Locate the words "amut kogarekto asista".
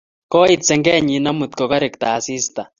1.31-2.61